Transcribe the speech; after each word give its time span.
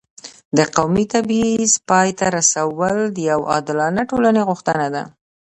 د 0.57 0.59
قومي 0.75 1.05
تبعیض 1.13 1.71
پای 1.89 2.09
ته 2.19 2.25
رسول 2.37 2.95
د 3.11 3.17
یو 3.31 3.39
عادلانه 3.51 4.01
ټولنې 4.09 4.41
غوښتنه 4.49 4.87
ده. 4.95 5.03